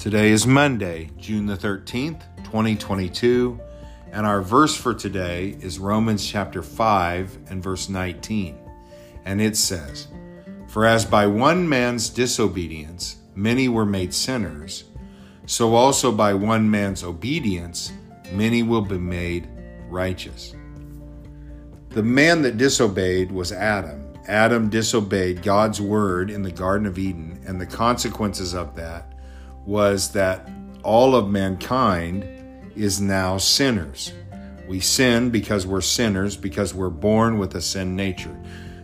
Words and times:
Today 0.00 0.30
is 0.30 0.46
Monday, 0.46 1.10
June 1.18 1.44
the 1.44 1.58
13th, 1.58 2.22
2022, 2.44 3.60
and 4.12 4.24
our 4.24 4.40
verse 4.40 4.74
for 4.74 4.94
today 4.94 5.58
is 5.60 5.78
Romans 5.78 6.26
chapter 6.26 6.62
5 6.62 7.36
and 7.50 7.62
verse 7.62 7.90
19. 7.90 8.58
And 9.26 9.42
it 9.42 9.58
says, 9.58 10.08
For 10.68 10.86
as 10.86 11.04
by 11.04 11.26
one 11.26 11.68
man's 11.68 12.08
disobedience 12.08 13.16
many 13.34 13.68
were 13.68 13.84
made 13.84 14.14
sinners, 14.14 14.84
so 15.44 15.74
also 15.74 16.10
by 16.10 16.32
one 16.32 16.70
man's 16.70 17.04
obedience 17.04 17.92
many 18.32 18.62
will 18.62 18.80
be 18.80 18.96
made 18.96 19.50
righteous. 19.90 20.54
The 21.90 22.02
man 22.02 22.40
that 22.40 22.56
disobeyed 22.56 23.30
was 23.30 23.52
Adam. 23.52 24.14
Adam 24.26 24.70
disobeyed 24.70 25.42
God's 25.42 25.78
word 25.78 26.30
in 26.30 26.40
the 26.40 26.50
Garden 26.50 26.86
of 26.86 26.98
Eden, 26.98 27.38
and 27.46 27.60
the 27.60 27.66
consequences 27.66 28.54
of 28.54 28.74
that 28.76 29.19
was 29.66 30.12
that 30.12 30.48
all 30.82 31.14
of 31.14 31.28
mankind 31.28 32.24
is 32.74 33.00
now 33.00 33.36
sinners. 33.36 34.12
We 34.68 34.80
sin 34.80 35.30
because 35.30 35.66
we're 35.66 35.80
sinners, 35.80 36.36
because 36.36 36.74
we're 36.74 36.90
born 36.90 37.38
with 37.38 37.54
a 37.54 37.60
sin 37.60 37.96
nature. 37.96 38.36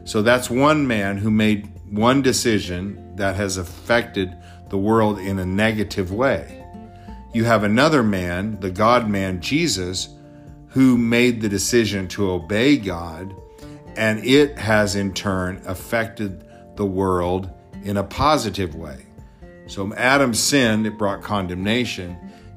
So 0.05 0.23
that's 0.23 0.51
one 0.51 0.87
man 0.87 1.17
who 1.17 1.31
made 1.31 1.73
one 1.91 2.23
decision 2.23 3.17
that 3.17 3.37
has 3.37 3.57
affected 3.57 4.37
the 4.69 4.79
world 4.79 5.19
in 5.19 5.39
a 5.39 5.47
negative 5.47 6.13
way. 6.13 6.65
You 7.33 7.45
have 7.45 7.65
another 7.65 8.03
man, 8.03 8.59
the 8.61 8.71
God 8.71 9.09
man, 9.09 9.41
Jesus, 9.41 10.09
who 10.69 10.99
made 10.99 11.41
the 11.41 11.49
decision 11.49 12.09
to 12.09 12.31
obey 12.31 12.77
God, 12.77 13.35
and 13.97 14.25
it 14.25 14.59
has 14.59 14.97
in 14.97 15.15
turn 15.15 15.63
affected 15.67 16.45
the 16.77 16.87
world 16.87 17.51
in 17.85 17.97
a 17.97 18.05
positive 18.05 18.75
way. 18.75 19.07
So 19.67 19.93
Adam 19.95 20.33
sinned, 20.35 20.87
it 20.87 20.97
brought 20.97 21.23
condemnation. 21.23 22.17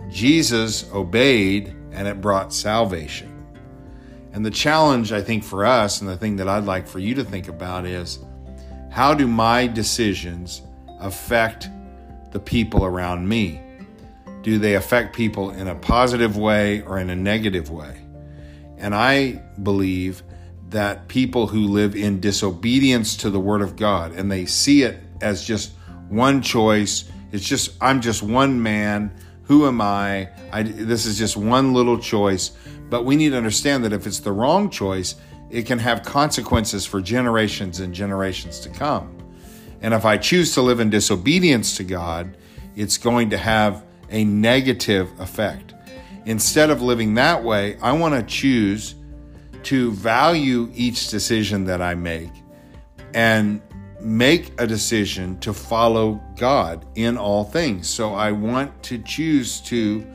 Jesus 0.09 0.89
obeyed, 0.93 1.75
and 1.91 2.07
it 2.07 2.21
brought 2.21 2.53
salvation. 2.53 3.35
And 4.31 4.45
the 4.45 4.51
challenge, 4.51 5.11
I 5.11 5.21
think, 5.21 5.43
for 5.43 5.65
us, 5.65 6.01
and 6.01 6.09
the 6.09 6.17
thing 6.17 6.35
that 6.35 6.47
I'd 6.47 6.65
like 6.65 6.87
for 6.87 6.99
you 6.99 7.15
to 7.15 7.23
think 7.23 7.47
about 7.47 7.85
is 7.85 8.19
how 8.91 9.13
do 9.13 9.27
my 9.27 9.67
decisions 9.67 10.61
affect 10.99 11.69
the 12.31 12.39
people 12.39 12.85
around 12.85 13.27
me? 13.27 13.61
Do 14.41 14.59
they 14.59 14.75
affect 14.75 15.15
people 15.15 15.49
in 15.51 15.67
a 15.67 15.75
positive 15.75 16.37
way 16.37 16.81
or 16.83 16.99
in 16.99 17.09
a 17.09 17.15
negative 17.15 17.71
way? 17.71 18.01
And 18.77 18.95
I 18.95 19.41
believe 19.61 20.23
that 20.69 21.07
people 21.07 21.47
who 21.47 21.67
live 21.67 21.95
in 21.95 22.19
disobedience 22.19 23.17
to 23.17 23.29
the 23.29 23.39
Word 23.39 23.61
of 23.61 23.75
God 23.75 24.11
and 24.13 24.31
they 24.31 24.45
see 24.45 24.83
it 24.83 24.99
as 25.21 25.43
just 25.43 25.71
one 26.09 26.41
choice. 26.41 27.05
It's 27.31 27.45
just, 27.45 27.71
I'm 27.81 28.01
just 28.01 28.23
one 28.23 28.61
man. 28.61 29.13
Who 29.43 29.67
am 29.67 29.81
I? 29.81 30.29
I? 30.51 30.63
This 30.63 31.05
is 31.05 31.17
just 31.17 31.37
one 31.37 31.73
little 31.73 31.97
choice. 31.97 32.51
But 32.89 33.05
we 33.05 33.15
need 33.15 33.29
to 33.29 33.37
understand 33.37 33.83
that 33.85 33.93
if 33.93 34.07
it's 34.07 34.19
the 34.19 34.31
wrong 34.31 34.69
choice, 34.69 35.15
it 35.49 35.65
can 35.65 35.79
have 35.79 36.03
consequences 36.03 36.85
for 36.85 37.01
generations 37.01 37.79
and 37.79 37.93
generations 37.93 38.59
to 38.61 38.69
come. 38.69 39.15
And 39.81 39.93
if 39.93 40.05
I 40.05 40.17
choose 40.17 40.53
to 40.55 40.61
live 40.61 40.79
in 40.79 40.89
disobedience 40.89 41.77
to 41.77 41.83
God, 41.83 42.37
it's 42.75 42.97
going 42.97 43.29
to 43.31 43.37
have 43.37 43.83
a 44.09 44.23
negative 44.23 45.09
effect. 45.19 45.73
Instead 46.25 46.69
of 46.69 46.81
living 46.81 47.13
that 47.15 47.43
way, 47.43 47.77
I 47.81 47.93
want 47.93 48.15
to 48.15 48.23
choose 48.23 48.95
to 49.63 49.91
value 49.91 50.71
each 50.73 51.09
decision 51.09 51.65
that 51.65 51.81
I 51.81 51.95
make 51.95 52.31
and 53.13 53.61
make 54.01 54.59
a 54.59 54.67
decision 54.67 55.39
to 55.39 55.53
follow 55.53 56.21
God 56.37 56.85
in 56.95 57.17
all 57.17 57.43
things. 57.43 57.89
So 57.89 58.13
I 58.13 58.31
want 58.31 58.83
to 58.83 58.97
choose 58.99 59.61
to 59.61 60.05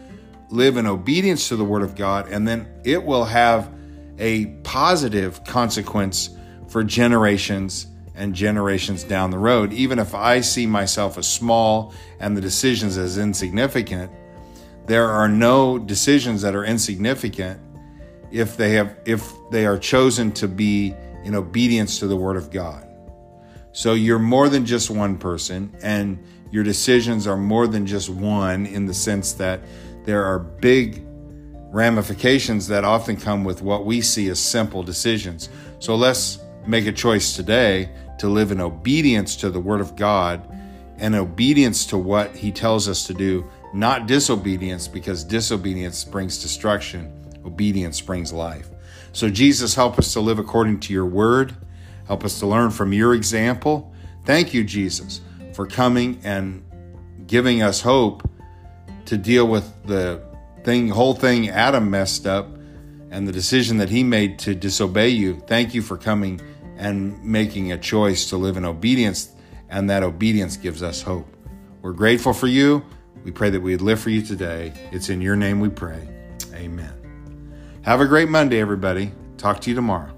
live 0.51 0.77
in 0.77 0.87
obedience 0.87 1.49
to 1.49 1.57
the 1.57 1.65
Word 1.65 1.83
of 1.83 1.95
God, 1.95 2.29
and 2.29 2.47
then 2.47 2.69
it 2.85 3.03
will 3.03 3.25
have 3.25 3.73
a 4.19 4.47
positive 4.63 5.43
consequence 5.45 6.31
for 6.69 6.85
generations 6.85 7.87
and 8.15 8.35
generations 8.35 9.03
down 9.03 9.31
the 9.31 9.39
road. 9.39 9.73
Even 9.73 9.99
if 9.99 10.15
I 10.15 10.41
see 10.41 10.67
myself 10.67 11.19
as 11.19 11.27
small 11.27 11.93
and 12.21 12.37
the 12.37 12.41
decisions 12.41 12.97
as 12.97 13.19
insignificant, 13.19 14.11
there 14.87 15.09
are 15.09 15.29
no 15.29 15.79
decisions 15.79 16.43
that 16.43 16.55
are 16.55 16.65
insignificant 16.65 17.61
if 18.31 18.57
they 18.57 18.73
have 18.73 18.97
if 19.05 19.33
they 19.51 19.67
are 19.67 19.79
chosen 19.79 20.31
to 20.33 20.49
be 20.49 20.95
in 21.25 21.35
obedience 21.35 21.99
to 22.01 22.07
the 22.07 22.17
word 22.17 22.37
of 22.37 22.51
God. 22.51 22.87
So 23.75 23.95
you're 23.95 24.21
more 24.21 24.49
than 24.49 24.65
just 24.65 24.89
one 24.89 25.19
person, 25.19 25.75
and 25.83 26.25
your 26.53 26.63
decisions 26.63 27.27
are 27.27 27.37
more 27.37 27.67
than 27.67 27.87
just 27.87 28.09
one 28.09 28.67
in 28.67 28.87
the 28.87 28.95
sense 28.95 29.33
that 29.33 29.63
there 30.05 30.25
are 30.25 30.39
big 30.39 31.03
ramifications 31.73 32.69
that 32.69 32.85
often 32.85 33.17
come 33.17 33.43
with 33.43 33.63
what 33.63 33.85
we 33.85 34.01
see 34.01 34.29
as 34.29 34.39
simple 34.39 34.85
decisions. 34.85 35.49
So 35.81 35.97
let's 35.97 36.39
make 36.69 36.87
a 36.87 36.93
choice 36.93 37.35
today 37.35 37.91
to 38.21 38.29
live 38.29 38.53
in 38.53 38.61
obedience 38.61 39.35
to 39.37 39.51
the 39.51 39.59
Word 39.59 39.81
of 39.81 39.97
God 39.97 40.49
and 40.99 41.17
obedience 41.17 41.85
to 41.87 41.99
what 41.99 42.37
He 42.37 42.53
tells 42.53 42.89
us 42.89 43.05
to 43.09 43.13
do, 43.13 43.45
not 43.73 44.07
disobedience, 44.07 44.87
because 44.87 45.25
disobedience 45.25 46.05
brings 46.05 46.41
destruction, 46.41 47.13
obedience 47.45 48.01
brings 48.01 48.33
life. 48.33 48.71
So, 49.11 49.29
Jesus, 49.29 49.75
help 49.75 49.99
us 49.99 50.13
to 50.13 50.21
live 50.21 50.39
according 50.39 50.79
to 50.81 50.93
your 50.93 51.07
Word 51.07 51.57
Help 52.07 52.25
us 52.25 52.39
to 52.41 52.47
learn 52.47 52.71
from 52.71 52.93
your 52.93 53.15
example. 53.15 53.93
Thank 54.25 54.55
you, 54.55 54.65
Jesus, 54.65 55.21
for 55.53 55.67
coming 55.67 56.21
and 56.25 56.65
giving 57.27 57.63
us 57.63 57.81
hope 57.81 58.29
to 59.07 59.17
deal 59.17 59.47
with 59.47 59.71
the 59.87 60.23
thing, 60.65 60.89
whole 60.89 61.15
thing 61.15 61.49
Adam 61.49 61.91
messed 61.91 62.27
up 62.27 62.49
and 63.11 63.29
the 63.29 63.33
decision 63.33 63.77
that 63.79 63.91
he 63.91 64.03
made 64.03 64.39
to 64.41 64.55
disobey 64.55 65.09
you. 65.09 65.41
Thank 65.47 65.75
you 65.75 65.83
for 65.83 65.97
coming 65.97 66.41
and 66.77 67.23
making 67.23 67.73
a 67.73 67.79
choice 67.79 68.29
to 68.31 68.37
live 68.37 68.57
in 68.57 68.65
obedience, 68.65 69.31
and 69.69 69.89
that 69.91 70.03
obedience 70.03 70.57
gives 70.57 70.83
us 70.83 71.03
hope. 71.03 71.29
We're 71.83 71.93
grateful 71.93 72.33
for 72.33 72.47
you. 72.47 72.85
We 73.25 73.31
pray 73.31 73.51
that 73.51 73.61
we'd 73.61 73.81
live 73.81 74.01
for 74.01 74.11
you 74.11 74.23
today. 74.23 74.73
It's 74.91 75.09
in 75.09 75.21
your 75.21 75.37
name 75.37 75.61
we 75.61 75.69
pray. 75.69 76.09
Amen. 76.55 76.93
Have 77.83 78.01
a 78.01 78.07
great 78.07 78.29
Monday, 78.29 78.61
everybody. 78.61 79.13
Talk 79.37 79.61
to 79.63 79.71
you 79.71 79.77
tomorrow. 79.77 80.14